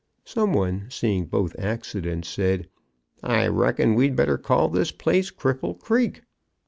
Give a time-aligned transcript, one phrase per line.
[0.25, 2.67] Some one, seeing both accidents, said:
[3.21, 6.23] "I reckon we'd better call this place Cripple Creek."